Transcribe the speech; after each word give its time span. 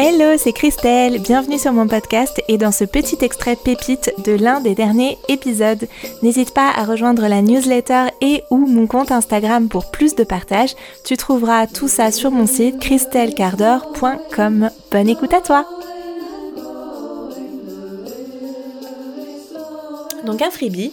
Hello, 0.00 0.36
c'est 0.38 0.52
Christelle, 0.52 1.18
bienvenue 1.20 1.58
sur 1.58 1.72
mon 1.72 1.88
podcast 1.88 2.40
et 2.46 2.56
dans 2.56 2.70
ce 2.70 2.84
petit 2.84 3.18
extrait 3.20 3.56
pépite 3.56 4.12
de 4.24 4.30
l'un 4.30 4.60
des 4.60 4.76
derniers 4.76 5.18
épisodes. 5.28 5.88
N'hésite 6.22 6.54
pas 6.54 6.70
à 6.70 6.84
rejoindre 6.84 7.26
la 7.26 7.42
newsletter 7.42 8.04
et 8.20 8.44
ou 8.50 8.58
mon 8.58 8.86
compte 8.86 9.10
Instagram 9.10 9.68
pour 9.68 9.90
plus 9.90 10.14
de 10.14 10.22
partage. 10.22 10.76
Tu 11.04 11.16
trouveras 11.16 11.66
tout 11.66 11.88
ça 11.88 12.12
sur 12.12 12.30
mon 12.30 12.46
site 12.46 12.78
christellecardor.com. 12.78 14.70
Bonne 14.92 15.08
écoute 15.08 15.34
à 15.34 15.40
toi 15.40 15.66
Donc 20.24 20.42
un 20.42 20.50
freebie, 20.52 20.92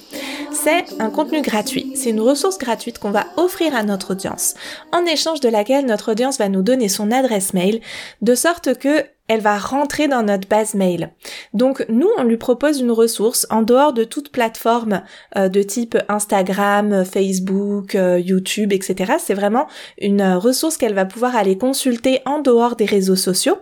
c'est 0.56 0.86
un 1.00 1.10
contenu 1.10 1.42
gratuit, 1.42 1.92
c'est 1.96 2.10
une 2.10 2.22
ressource 2.22 2.58
gratuite 2.58 2.98
qu'on 2.98 3.12
va 3.12 3.28
offrir 3.38 3.76
à 3.76 3.84
notre 3.84 4.12
audience, 4.12 4.56
en 4.92 5.06
échange 5.06 5.42
de 5.42 5.50
laquelle 5.50 5.86
notre 5.86 6.12
audience 6.12 6.38
va 6.38 6.50
nous 6.50 6.62
donner 6.62 6.90
son 6.90 7.12
adresse 7.12 7.54
mail, 7.54 7.82
de 8.22 8.36
sorte 8.36 8.78
que 8.78 9.04
elle 9.28 9.42
va 9.42 9.58
rentrer 9.58 10.08
dans 10.08 10.22
notre 10.22 10.48
base 10.48 10.76
mail. 10.76 11.12
Donc 11.54 11.84
nous, 11.90 12.10
on 12.18 12.24
lui 12.24 12.38
propose 12.38 12.80
une 12.80 12.92
ressource 12.92 13.48
en 13.50 13.64
dehors 13.64 13.92
de 13.92 14.04
toute 14.04 14.32
plateforme 14.32 15.02
euh, 15.36 15.50
de 15.50 15.64
type 15.64 15.98
Instagram, 16.10 17.04
Facebook, 17.04 17.96
euh, 17.96 18.20
YouTube, 18.20 18.72
etc. 18.72 19.14
C'est 19.18 19.34
vraiment 19.34 19.68
une 20.00 20.22
ressource 20.34 20.78
qu'elle 20.78 20.94
va 20.94 21.06
pouvoir 21.06 21.36
aller 21.36 21.58
consulter 21.58 22.20
en 22.26 22.40
dehors 22.40 22.76
des 22.76 22.86
réseaux 22.86 23.16
sociaux. 23.16 23.58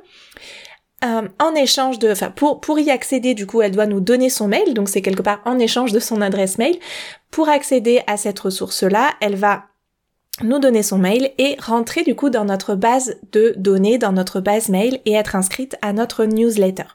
Euh, 1.03 1.27
en 1.39 1.55
échange 1.55 1.99
de, 1.99 2.11
enfin 2.11 2.31
pour 2.31 2.61
pour 2.61 2.79
y 2.79 2.89
accéder, 2.89 3.33
du 3.33 3.45
coup, 3.45 3.61
elle 3.61 3.71
doit 3.71 3.85
nous 3.85 3.99
donner 3.99 4.29
son 4.29 4.47
mail, 4.47 4.73
donc 4.73 4.89
c'est 4.89 5.01
quelque 5.01 5.21
part 5.21 5.41
en 5.45 5.59
échange 5.59 5.91
de 5.91 5.99
son 5.99 6.21
adresse 6.21 6.57
mail. 6.57 6.77
Pour 7.29 7.49
accéder 7.49 8.01
à 8.07 8.15
cette 8.15 8.39
ressource-là, 8.39 9.11
elle 9.19 9.35
va 9.35 9.65
nous 10.41 10.59
donner 10.59 10.81
son 10.81 10.97
mail 10.97 11.31
et 11.37 11.57
rentrer 11.59 12.03
du 12.03 12.15
coup 12.15 12.29
dans 12.29 12.45
notre 12.45 12.75
base 12.75 13.17
de 13.31 13.53
données, 13.57 13.97
dans 13.97 14.13
notre 14.13 14.39
base 14.39 14.69
mail 14.69 14.99
et 15.05 15.13
être 15.13 15.35
inscrite 15.35 15.77
à 15.81 15.93
notre 15.93 16.25
newsletter. 16.25 16.85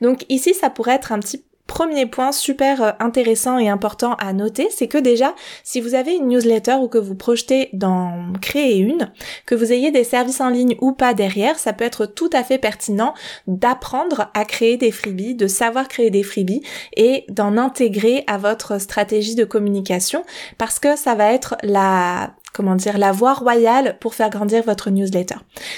Donc 0.00 0.26
ici, 0.28 0.52
ça 0.52 0.68
pourrait 0.68 0.96
être 0.96 1.12
un 1.12 1.20
petit 1.20 1.44
Premier 1.74 2.06
point 2.06 2.30
super 2.30 2.82
euh, 2.84 2.92
intéressant 3.00 3.58
et 3.58 3.68
important 3.68 4.14
à 4.20 4.32
noter, 4.32 4.68
c'est 4.70 4.86
que 4.86 4.96
déjà, 4.96 5.34
si 5.64 5.80
vous 5.80 5.96
avez 5.96 6.14
une 6.14 6.28
newsletter 6.28 6.74
ou 6.74 6.86
que 6.86 6.98
vous 6.98 7.16
projetez 7.16 7.68
d'en 7.72 8.32
créer 8.40 8.78
une, 8.78 9.10
que 9.44 9.56
vous 9.56 9.72
ayez 9.72 9.90
des 9.90 10.04
services 10.04 10.40
en 10.40 10.50
ligne 10.50 10.76
ou 10.80 10.92
pas 10.92 11.14
derrière, 11.14 11.58
ça 11.58 11.72
peut 11.72 11.82
être 11.82 12.06
tout 12.06 12.30
à 12.32 12.44
fait 12.44 12.58
pertinent 12.58 13.12
d'apprendre 13.48 14.30
à 14.34 14.44
créer 14.44 14.76
des 14.76 14.92
freebies, 14.92 15.34
de 15.34 15.48
savoir 15.48 15.88
créer 15.88 16.10
des 16.10 16.22
freebies 16.22 16.62
et 16.96 17.24
d'en 17.28 17.56
intégrer 17.56 18.22
à 18.28 18.38
votre 18.38 18.80
stratégie 18.80 19.34
de 19.34 19.44
communication 19.44 20.22
parce 20.58 20.78
que 20.78 20.94
ça 20.94 21.16
va 21.16 21.32
être 21.32 21.56
la 21.64 22.36
comment 22.54 22.76
dire, 22.76 22.96
la 22.96 23.12
voie 23.12 23.34
royale 23.34 23.98
pour 24.00 24.14
faire 24.14 24.30
grandir 24.30 24.62
votre 24.62 24.88
newsletter. 24.88 25.34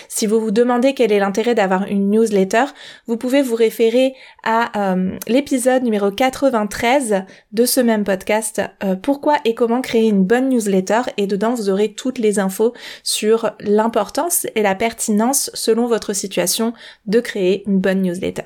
Si 0.09 0.27
vous 0.27 0.39
vous 0.39 0.51
demandez 0.53 0.95
quel 0.95 1.11
est 1.11 1.19
l'intérêt 1.19 1.55
d'avoir 1.55 1.87
une 1.87 2.11
newsletter, 2.11 2.67
vous 3.07 3.17
pouvez 3.17 3.43
vous 3.43 3.57
référer 3.57 4.15
à 4.45 4.93
euh, 4.93 5.19
l'épisode 5.27 5.83
numéro 5.83 6.11
93 6.11 7.25
de 7.53 7.65
ce 7.65 7.81
même 7.81 8.05
podcast, 8.05 8.61
euh, 8.85 8.95
pourquoi 8.95 9.39
et 9.45 9.55
comment 9.55 9.81
créer 9.81 10.09
une 10.09 10.23
bonne 10.23 10.51
newsletter, 10.51 11.01
et 11.17 11.27
dedans 11.27 11.55
vous 11.55 11.71
aurez 11.71 11.95
toutes 11.95 12.19
les 12.19 12.39
infos 12.39 12.75
sur 13.03 13.53
l'importance 13.61 14.47
et 14.55 14.63
la 14.63 14.75
pertinence 14.75 15.51
selon 15.55 15.87
votre 15.87 16.13
situation 16.13 16.75
de 17.07 17.21
créer 17.21 17.65
une 17.67 17.79
bonne 17.79 18.03
newsletter. 18.03 18.45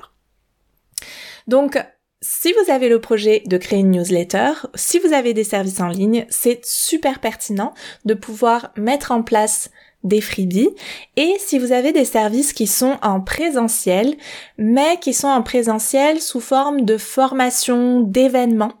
Donc, 1.47 1.83
si 2.21 2.53
vous 2.53 2.71
avez 2.71 2.87
le 2.87 3.01
projet 3.01 3.41
de 3.47 3.57
créer 3.57 3.79
une 3.79 3.91
newsletter, 3.91 4.51
si 4.75 4.99
vous 4.99 5.11
avez 5.11 5.33
des 5.33 5.43
services 5.43 5.79
en 5.79 5.87
ligne, 5.87 6.27
c'est 6.29 6.63
super 6.63 7.19
pertinent 7.19 7.73
de 8.05 8.13
pouvoir 8.13 8.71
mettre 8.77 9.11
en 9.11 9.23
place 9.23 9.71
des 10.03 10.21
freebies 10.21 10.69
et 11.15 11.35
si 11.39 11.59
vous 11.59 11.71
avez 11.71 11.91
des 11.91 12.05
services 12.05 12.53
qui 12.53 12.65
sont 12.65 12.97
en 13.03 13.21
présentiel 13.21 14.15
mais 14.57 14.97
qui 14.99 15.13
sont 15.13 15.27
en 15.27 15.43
présentiel 15.43 16.19
sous 16.19 16.39
forme 16.39 16.81
de 16.81 16.97
formation, 16.97 18.01
d'événements, 18.01 18.73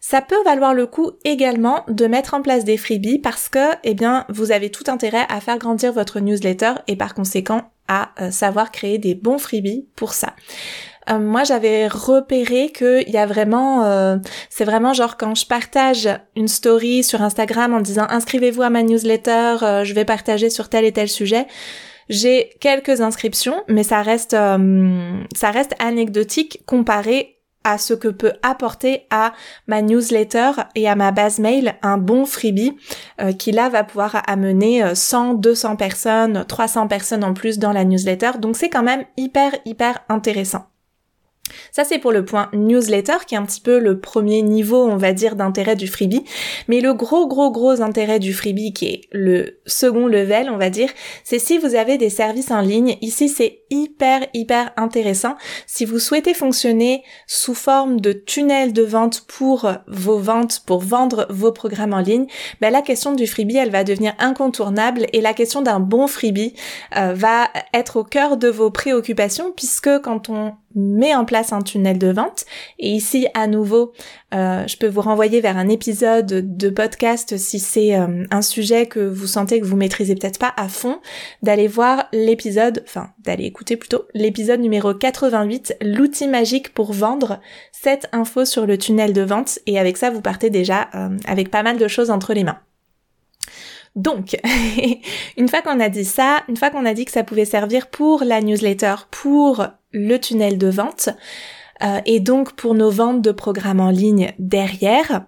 ça 0.00 0.20
peut 0.20 0.42
valoir 0.44 0.74
le 0.74 0.86
coup 0.86 1.12
également 1.24 1.84
de 1.86 2.06
mettre 2.06 2.34
en 2.34 2.42
place 2.42 2.64
des 2.64 2.76
freebies 2.76 3.20
parce 3.20 3.48
que 3.48 3.70
eh 3.84 3.94
bien 3.94 4.26
vous 4.28 4.50
avez 4.50 4.70
tout 4.70 4.84
intérêt 4.88 5.26
à 5.28 5.40
faire 5.40 5.58
grandir 5.58 5.92
votre 5.92 6.18
newsletter 6.18 6.72
et 6.88 6.96
par 6.96 7.14
conséquent 7.14 7.70
à 7.86 8.10
euh, 8.20 8.30
savoir 8.30 8.70
créer 8.72 8.98
des 8.98 9.14
bons 9.14 9.38
freebies 9.38 9.86
pour 9.94 10.14
ça. 10.14 10.34
Euh, 11.10 11.18
moi 11.18 11.44
j'avais 11.44 11.86
repéré 11.86 12.70
que 12.70 13.02
il 13.06 13.12
y 13.12 13.18
a 13.18 13.26
vraiment 13.26 13.84
euh, 13.84 14.16
c'est 14.48 14.64
vraiment 14.64 14.92
genre 14.92 15.16
quand 15.16 15.34
je 15.34 15.46
partage 15.46 16.08
une 16.36 16.48
story 16.48 17.04
sur 17.04 17.22
Instagram 17.22 17.74
en 17.74 17.80
disant 17.80 18.06
inscrivez-vous 18.08 18.62
à 18.62 18.70
ma 18.70 18.82
newsletter, 18.82 19.56
euh, 19.62 19.84
je 19.84 19.94
vais 19.94 20.04
partager 20.04 20.50
sur 20.50 20.68
tel 20.68 20.84
et 20.84 20.92
tel 20.92 21.08
sujet. 21.08 21.46
J'ai 22.08 22.50
quelques 22.60 23.00
inscriptions, 23.00 23.62
mais 23.68 23.82
ça 23.82 24.02
reste 24.02 24.32
ça 24.32 25.50
reste 25.50 25.74
anecdotique 25.78 26.60
comparé 26.66 27.38
à 27.66 27.78
ce 27.78 27.94
que 27.94 28.08
peut 28.08 28.34
apporter 28.42 29.06
à 29.08 29.32
ma 29.68 29.80
newsletter 29.80 30.50
et 30.74 30.86
à 30.86 30.96
ma 30.96 31.12
base 31.12 31.38
mail 31.38 31.76
un 31.80 31.96
bon 31.96 32.26
freebie 32.26 32.76
qui 33.38 33.52
là 33.52 33.70
va 33.70 33.84
pouvoir 33.84 34.22
amener 34.26 34.94
100, 34.94 35.34
200 35.34 35.76
personnes, 35.76 36.44
300 36.46 36.88
personnes 36.88 37.24
en 37.24 37.32
plus 37.32 37.58
dans 37.58 37.72
la 37.72 37.86
newsletter. 37.86 38.32
Donc 38.38 38.58
c'est 38.58 38.68
quand 38.68 38.82
même 38.82 39.06
hyper 39.16 39.52
hyper 39.64 40.00
intéressant. 40.10 40.66
Ça, 41.72 41.84
c'est 41.84 41.98
pour 41.98 42.12
le 42.12 42.24
point 42.24 42.48
newsletter, 42.52 43.18
qui 43.26 43.34
est 43.34 43.38
un 43.38 43.44
petit 43.44 43.60
peu 43.60 43.78
le 43.78 44.00
premier 44.00 44.42
niveau, 44.42 44.84
on 44.84 44.96
va 44.96 45.12
dire, 45.12 45.36
d'intérêt 45.36 45.76
du 45.76 45.86
freebie. 45.86 46.24
Mais 46.68 46.80
le 46.80 46.94
gros, 46.94 47.26
gros, 47.26 47.50
gros 47.50 47.82
intérêt 47.82 48.18
du 48.18 48.32
freebie, 48.32 48.72
qui 48.72 48.86
est 48.86 49.00
le 49.12 49.58
second 49.66 50.06
level, 50.06 50.48
on 50.50 50.56
va 50.56 50.70
dire, 50.70 50.88
c'est 51.22 51.38
si 51.38 51.58
vous 51.58 51.74
avez 51.74 51.98
des 51.98 52.10
services 52.10 52.50
en 52.50 52.60
ligne. 52.60 52.96
Ici, 53.02 53.28
c'est 53.28 53.60
hyper, 53.70 54.26
hyper 54.32 54.72
intéressant. 54.76 55.34
Si 55.66 55.84
vous 55.84 55.98
souhaitez 55.98 56.32
fonctionner 56.32 57.02
sous 57.26 57.54
forme 57.54 58.00
de 58.00 58.12
tunnel 58.12 58.72
de 58.72 58.82
vente 58.82 59.26
pour 59.26 59.70
vos 59.88 60.18
ventes, 60.18 60.62
pour 60.66 60.80
vendre 60.80 61.26
vos 61.28 61.52
programmes 61.52 61.92
en 61.92 62.00
ligne, 62.00 62.26
ben, 62.60 62.70
la 62.70 62.82
question 62.82 63.14
du 63.14 63.26
freebie, 63.26 63.56
elle 63.56 63.70
va 63.70 63.84
devenir 63.84 64.14
incontournable 64.18 65.06
et 65.12 65.20
la 65.20 65.34
question 65.34 65.60
d'un 65.60 65.80
bon 65.80 66.06
freebie 66.06 66.54
euh, 66.96 67.12
va 67.14 67.48
être 67.72 67.96
au 67.96 68.04
cœur 68.04 68.36
de 68.36 68.48
vos 68.48 68.70
préoccupations 68.70 69.52
puisque 69.52 70.00
quand 70.02 70.28
on 70.28 70.54
met 70.74 71.14
en 71.14 71.24
place 71.24 71.33
un 71.52 71.62
tunnel 71.62 71.98
de 71.98 72.08
vente. 72.08 72.44
Et 72.78 72.90
ici, 72.90 73.26
à 73.34 73.46
nouveau, 73.46 73.92
euh, 74.34 74.66
je 74.66 74.76
peux 74.76 74.86
vous 74.86 75.00
renvoyer 75.00 75.40
vers 75.40 75.56
un 75.56 75.68
épisode 75.68 76.56
de 76.56 76.70
podcast 76.70 77.36
si 77.36 77.58
c'est 77.58 77.96
euh, 77.96 78.24
un 78.30 78.42
sujet 78.42 78.86
que 78.86 79.00
vous 79.00 79.26
sentez 79.26 79.60
que 79.60 79.66
vous 79.66 79.76
maîtrisez 79.76 80.14
peut-être 80.14 80.38
pas 80.38 80.52
à 80.56 80.68
fond, 80.68 81.00
d'aller 81.42 81.68
voir 81.68 82.08
l'épisode, 82.12 82.82
enfin 82.86 83.10
d'aller 83.20 83.44
écouter 83.44 83.76
plutôt 83.76 84.04
l'épisode 84.14 84.60
numéro 84.60 84.94
88, 84.94 85.76
l'outil 85.82 86.28
magique 86.28 86.74
pour 86.74 86.92
vendre, 86.92 87.40
cette 87.72 88.08
info 88.12 88.44
sur 88.44 88.66
le 88.66 88.78
tunnel 88.78 89.12
de 89.12 89.22
vente. 89.22 89.58
Et 89.66 89.78
avec 89.78 89.96
ça, 89.96 90.10
vous 90.10 90.20
partez 90.20 90.50
déjà 90.50 90.88
euh, 90.94 91.16
avec 91.26 91.50
pas 91.50 91.62
mal 91.62 91.78
de 91.78 91.88
choses 91.88 92.10
entre 92.10 92.34
les 92.34 92.44
mains. 92.44 92.58
Donc, 93.96 94.36
une 95.36 95.48
fois 95.48 95.62
qu'on 95.62 95.80
a 95.80 95.88
dit 95.88 96.04
ça, 96.04 96.42
une 96.48 96.56
fois 96.56 96.70
qu'on 96.70 96.84
a 96.86 96.94
dit 96.94 97.04
que 97.04 97.12
ça 97.12 97.24
pouvait 97.24 97.44
servir 97.44 97.88
pour 97.88 98.24
la 98.24 98.40
newsletter, 98.40 98.94
pour 99.10 99.66
le 99.92 100.16
tunnel 100.18 100.58
de 100.58 100.68
vente, 100.68 101.10
euh, 101.82 102.00
et 102.06 102.20
donc 102.20 102.52
pour 102.52 102.74
nos 102.74 102.90
ventes 102.90 103.22
de 103.22 103.32
programmes 103.32 103.80
en 103.80 103.90
ligne 103.90 104.32
derrière, 104.38 105.26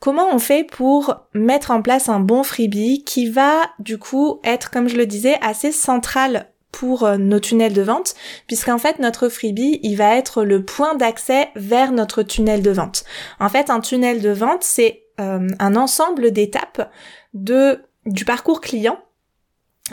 comment 0.00 0.28
on 0.32 0.38
fait 0.38 0.64
pour 0.64 1.26
mettre 1.34 1.70
en 1.70 1.82
place 1.82 2.08
un 2.08 2.20
bon 2.20 2.42
freebie 2.42 3.04
qui 3.04 3.30
va 3.30 3.70
du 3.78 3.98
coup 3.98 4.40
être, 4.44 4.70
comme 4.70 4.88
je 4.88 4.96
le 4.96 5.06
disais, 5.06 5.36
assez 5.40 5.72
central 5.72 6.50
pour 6.72 7.04
euh, 7.04 7.16
nos 7.16 7.38
tunnels 7.38 7.72
de 7.72 7.82
vente, 7.82 8.14
puisqu'en 8.46 8.78
fait 8.78 8.98
notre 8.98 9.28
freebie, 9.28 9.80
il 9.82 9.96
va 9.96 10.16
être 10.16 10.42
le 10.44 10.64
point 10.64 10.94
d'accès 10.94 11.48
vers 11.54 11.92
notre 11.92 12.22
tunnel 12.22 12.62
de 12.62 12.70
vente. 12.70 13.04
En 13.40 13.48
fait, 13.48 13.70
un 13.70 13.80
tunnel 13.80 14.20
de 14.20 14.30
vente, 14.30 14.62
c'est 14.62 15.04
euh, 15.20 15.46
un 15.60 15.76
ensemble 15.76 16.32
d'étapes 16.32 16.90
de 17.32 17.80
du 18.06 18.24
parcours 18.24 18.60
client. 18.60 18.98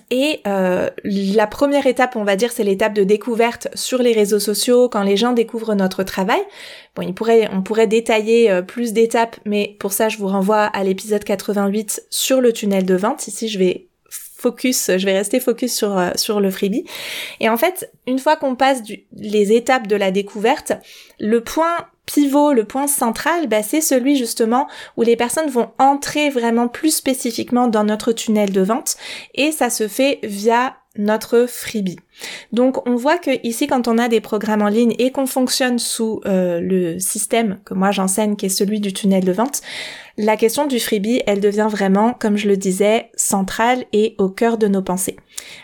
Et 0.10 0.40
euh, 0.48 0.90
la 1.04 1.48
première 1.48 1.86
étape, 1.86 2.16
on 2.16 2.24
va 2.24 2.38
dire, 2.38 2.54
c'est 2.54 2.64
l'étape 2.64 2.94
de 2.94 3.04
découverte 3.04 3.68
sur 3.74 4.02
les 4.02 4.14
réseaux 4.14 4.40
sociaux, 4.40 4.88
quand 4.88 5.04
les 5.04 5.18
gens 5.18 5.34
découvrent 5.34 5.76
notre 5.76 6.04
travail. 6.04 6.40
Bon, 6.96 7.02
il 7.02 7.14
pourrait, 7.14 7.50
on 7.52 7.62
pourrait 7.62 7.88
détailler 7.88 8.50
euh, 8.50 8.62
plus 8.62 8.94
d'étapes, 8.94 9.38
mais 9.44 9.76
pour 9.80 9.92
ça, 9.92 10.08
je 10.08 10.18
vous 10.18 10.28
renvoie 10.28 10.64
à 10.64 10.84
l'épisode 10.86 11.26
88 11.26 12.06
sur 12.10 12.40
le 12.40 12.54
tunnel 12.54 12.86
de 12.86 12.96
vente. 12.96 13.28
Ici, 13.28 13.50
je 13.50 13.60
vais 13.60 13.90
focus, 14.10 14.92
je 14.98 15.06
vais 15.06 15.14
rester 15.14 15.40
focus 15.40 15.76
sur 15.76 15.98
euh, 15.98 16.12
sur 16.16 16.40
le 16.40 16.50
freebie. 16.52 16.86
Et 17.42 17.50
en 17.50 17.58
fait, 17.58 17.92
une 18.08 18.18
fois 18.18 18.38
qu'on 18.38 18.56
passe 18.56 18.84
du, 18.84 19.04
les 19.14 19.52
étapes 19.52 19.88
de 19.88 19.96
la 19.98 20.12
découverte, 20.12 20.74
le 21.20 21.42
point 21.42 21.86
pivot, 22.14 22.54
le 22.54 22.66
point 22.66 22.88
central, 22.88 23.48
bah, 23.48 23.64
c'est 23.64 23.82
celui 23.82 24.16
justement 24.16 24.68
où 24.98 25.04
les 25.04 25.16
personnes 25.16 25.50
vont 25.50 25.72
entrer 25.80 26.30
vraiment 26.30 26.68
plus 26.68 26.94
spécifiquement 26.96 27.68
dans 27.68 27.84
notre 27.84 28.12
tunnel 28.12 28.52
de 28.52 28.62
vente 28.62 28.98
et 29.36 29.52
ça 29.52 29.70
se 29.70 29.88
fait 29.88 30.20
via 30.24 30.76
notre 30.98 31.46
freebie. 31.48 32.00
Donc 32.52 32.86
on 32.88 32.96
voit 32.96 33.18
que 33.18 33.32
ici 33.48 33.66
quand 33.66 33.88
on 33.88 33.98
a 33.98 34.10
des 34.10 34.20
programmes 34.20 34.62
en 34.62 34.68
ligne 34.68 34.94
et 35.00 35.12
qu'on 35.12 35.26
fonctionne 35.26 35.80
sous 35.80 36.20
euh, 36.26 36.60
le 36.60 37.00
système 37.00 37.60
que 37.64 37.74
moi 37.74 37.92
j'enseigne 37.92 38.36
qui 38.36 38.48
est 38.48 38.50
celui 38.50 38.82
du 38.82 38.92
tunnel 38.92 39.24
de 39.24 39.32
vente, 39.32 39.62
la 40.18 40.36
question 40.36 40.68
du 40.68 40.82
freebie 40.82 41.22
elle 41.26 41.40
devient 41.40 41.70
vraiment 41.70 42.14
comme 42.14 42.36
je 42.36 42.50
le 42.50 42.58
disais 42.58 43.10
centrale 43.16 43.86
et 43.94 44.16
au 44.18 44.28
cœur 44.28 44.58
de 44.58 44.68
nos 44.68 44.82
pensées. 44.82 45.16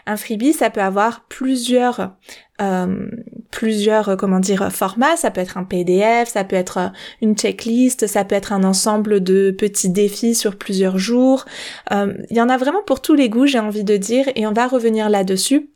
Un 0.06 0.18
freebie, 0.18 0.54
ça 0.54 0.70
peut 0.70 0.82
avoir 0.82 1.26
plusieurs 1.28 2.12
euh, 2.60 3.10
plusieurs 3.52 4.18
comment 4.18 4.40
dire 4.40 4.72
formats 4.72 5.16
ça 5.16 5.30
peut 5.30 5.42
être 5.42 5.60
un 5.60 5.64
PDF 5.64 6.30
ça 6.30 6.44
peut 6.44 6.56
être 6.56 6.92
une 7.22 7.36
checklist 7.36 8.08
ça 8.08 8.26
peut 8.26 8.34
être 8.34 8.52
un 8.52 8.64
ensemble 8.64 9.22
de 9.22 9.52
petits 9.52 9.90
défis 9.90 10.34
sur 10.34 10.58
plusieurs 10.58 10.98
jours 10.98 11.46
il 11.92 12.18
y 12.32 12.42
en 12.42 12.50
a 12.50 12.58
vraiment 12.58 12.82
pour 12.84 13.00
tous 13.00 13.14
les 13.14 13.30
goûts 13.30 13.46
j'ai 13.46 13.60
envie 13.60 13.84
de 13.84 13.96
dire 13.96 14.26
et 14.36 14.48
on 14.48 14.54
va 14.54 14.68
revenir 14.68 15.08
là-dessus 15.08 15.70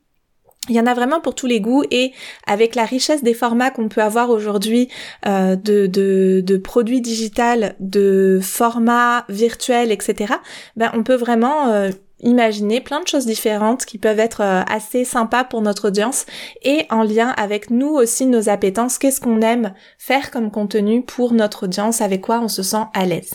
il 0.69 0.75
y 0.75 0.79
en 0.79 0.85
a 0.85 0.93
vraiment 0.93 1.19
pour 1.19 1.33
tous 1.33 1.47
les 1.47 1.59
goûts 1.59 1.83
et 1.89 2.13
avec 2.45 2.75
la 2.75 2.85
richesse 2.85 3.23
des 3.23 3.33
formats 3.33 3.71
qu'on 3.71 3.89
peut 3.89 4.01
avoir 4.01 4.29
aujourd'hui 4.29 4.89
euh, 5.25 5.55
de, 5.55 6.57
produits 6.57 7.01
digitales, 7.01 7.75
de 7.79 8.39
formats 8.41 9.25
virtuels, 9.27 9.91
etc. 9.91 10.35
Ben 10.75 10.91
on 10.93 11.01
peut 11.03 11.15
vraiment 11.15 11.69
euh, 11.69 11.89
imaginer 12.21 12.81
plein 12.81 13.01
de 13.01 13.07
choses 13.07 13.25
différentes 13.25 13.85
qui 13.85 13.97
peuvent 13.97 14.19
être 14.19 14.41
euh, 14.41 14.63
assez 14.67 15.05
sympas 15.05 15.43
pour 15.43 15.61
notre 15.61 15.87
audience 15.87 16.25
et 16.63 16.85
en 16.89 17.03
lien 17.03 17.29
avec 17.37 17.69
nous 17.69 17.89
aussi 17.89 18.25
nos 18.25 18.49
appétences. 18.49 18.97
Qu'est-ce 18.97 19.21
qu'on 19.21 19.41
aime 19.41 19.73
faire 19.97 20.31
comme 20.31 20.51
contenu 20.51 21.01
pour 21.01 21.33
notre 21.33 21.63
audience, 21.63 22.01
avec 22.01 22.21
quoi 22.21 22.39
on 22.39 22.47
se 22.47 22.63
sent 22.63 22.83
à 22.93 23.05
l'aise. 23.05 23.31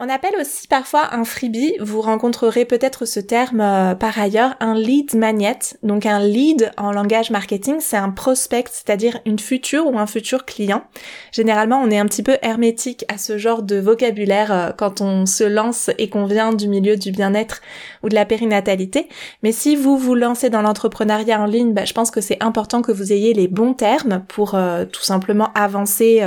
On 0.00 0.08
appelle 0.08 0.34
aussi 0.40 0.66
parfois 0.66 1.14
un 1.14 1.22
freebie, 1.22 1.76
vous 1.78 2.00
rencontrerez 2.00 2.64
peut-être 2.64 3.04
ce 3.04 3.20
terme 3.20 3.60
euh, 3.60 3.94
par 3.94 4.18
ailleurs, 4.18 4.56
un 4.58 4.74
lead 4.74 5.14
magnet. 5.14 5.56
Donc 5.84 6.04
un 6.04 6.18
lead 6.18 6.72
en 6.76 6.90
langage 6.90 7.30
marketing, 7.30 7.76
c'est 7.78 7.96
un 7.96 8.10
prospect, 8.10 8.64
c'est-à-dire 8.72 9.20
une 9.24 9.38
future 9.38 9.86
ou 9.86 9.96
un 9.96 10.08
futur 10.08 10.46
client. 10.46 10.82
Généralement, 11.30 11.80
on 11.80 11.92
est 11.92 11.98
un 11.98 12.06
petit 12.06 12.24
peu 12.24 12.38
hermétique 12.42 13.04
à 13.06 13.18
ce 13.18 13.38
genre 13.38 13.62
de 13.62 13.76
vocabulaire 13.76 14.52
euh, 14.52 14.70
quand 14.76 15.00
on 15.00 15.26
se 15.26 15.44
lance 15.44 15.90
et 15.98 16.08
qu'on 16.10 16.24
vient 16.24 16.52
du 16.52 16.66
milieu 16.66 16.96
du 16.96 17.12
bien-être 17.12 17.62
ou 18.02 18.08
de 18.08 18.16
la 18.16 18.24
périnatalité. 18.24 19.08
Mais 19.44 19.52
si 19.52 19.76
vous 19.76 19.96
vous 19.96 20.16
lancez 20.16 20.50
dans 20.50 20.62
l'entrepreneuriat 20.62 21.40
en 21.40 21.46
ligne, 21.46 21.72
bah, 21.72 21.84
je 21.84 21.92
pense 21.92 22.10
que 22.10 22.20
c'est 22.20 22.42
important 22.42 22.82
que 22.82 22.90
vous 22.90 23.12
ayez 23.12 23.32
les 23.32 23.46
bons 23.46 23.74
termes 23.74 24.24
pour 24.26 24.56
euh, 24.56 24.86
tout 24.86 25.04
simplement 25.04 25.52
avancer 25.54 26.24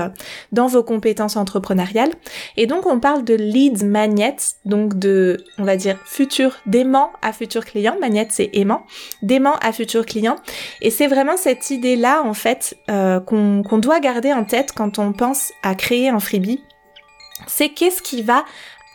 dans 0.53 0.67
vos 0.67 0.83
compétences 0.83 1.35
entrepreneuriales. 1.35 2.11
Et 2.55 2.65
donc 2.65 2.85
on 2.85 3.01
parle 3.01 3.25
de 3.25 3.33
lead 3.33 3.56
leads 3.57 3.83
magnet, 3.83 4.35
donc 4.65 4.99
de, 4.99 5.43
on 5.57 5.63
va 5.63 5.75
dire, 5.75 5.97
futur 6.05 6.57
d'aimant 6.65 7.11
à 7.21 7.33
futur 7.33 7.65
client. 7.65 7.97
Magnet, 7.99 8.27
c'est 8.29 8.49
aimant. 8.53 8.85
D'aimant 9.21 9.55
à 9.61 9.71
futur 9.71 10.05
client. 10.05 10.35
Et 10.81 10.91
c'est 10.91 11.07
vraiment 11.07 11.37
cette 11.37 11.69
idée-là, 11.69 12.23
en 12.23 12.33
fait, 12.33 12.77
euh, 12.89 13.19
qu'on 13.19 13.77
doit 13.77 13.99
garder 13.99 14.33
en 14.33 14.43
tête 14.43 14.71
quand 14.73 14.99
on 14.99 15.13
pense 15.13 15.51
à 15.63 15.75
créer 15.75 16.09
un 16.09 16.19
freebie. 16.19 16.63
C'est 17.47 17.69
qu'est-ce 17.69 18.01
qui 18.01 18.21
va 18.21 18.45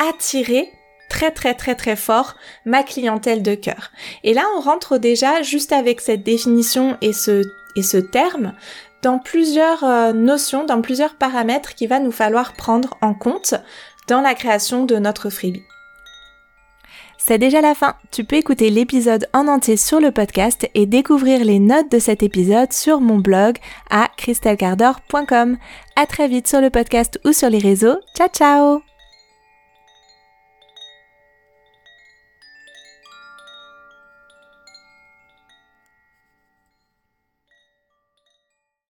attirer 0.08 0.70
très 1.08 1.30
très 1.30 1.54
très 1.54 1.74
très 1.74 1.94
fort 1.94 2.36
ma 2.64 2.82
clientèle 2.82 3.42
de 3.42 3.54
cœur. 3.54 3.90
Et 4.24 4.32
là, 4.32 4.44
on 4.56 4.60
rentre 4.60 4.96
déjà 4.96 5.42
juste 5.42 5.72
avec 5.72 6.00
cette 6.00 6.22
définition 6.22 6.96
et 7.02 7.12
ce, 7.12 7.42
et 7.76 7.82
ce 7.82 7.98
terme 7.98 8.54
dans 9.02 9.18
plusieurs 9.18 9.84
euh, 9.84 10.12
notions, 10.12 10.64
dans 10.64 10.80
plusieurs 10.80 11.16
paramètres 11.16 11.74
qu'il 11.74 11.88
va 11.88 11.98
nous 11.98 12.12
falloir 12.12 12.54
prendre 12.54 12.96
en 13.02 13.14
compte 13.14 13.54
dans 14.08 14.20
la 14.20 14.34
création 14.34 14.84
de 14.84 14.96
notre 14.96 15.30
freebie. 15.30 15.62
C'est 17.24 17.38
déjà 17.38 17.60
la 17.60 17.76
fin. 17.76 17.94
Tu 18.10 18.24
peux 18.24 18.36
écouter 18.36 18.68
l'épisode 18.68 19.28
en 19.32 19.46
entier 19.46 19.76
sur 19.76 20.00
le 20.00 20.10
podcast 20.10 20.68
et 20.74 20.86
découvrir 20.86 21.44
les 21.44 21.60
notes 21.60 21.90
de 21.92 22.00
cet 22.00 22.24
épisode 22.24 22.72
sur 22.72 23.00
mon 23.00 23.18
blog 23.18 23.58
à 23.90 24.08
christelcardor.com. 24.16 25.56
À 25.94 26.06
très 26.06 26.26
vite 26.26 26.48
sur 26.48 26.60
le 26.60 26.70
podcast 26.70 27.20
ou 27.24 27.32
sur 27.32 27.48
les 27.48 27.60
réseaux. 27.60 27.98
Ciao 28.16 28.28
ciao! 28.28 28.91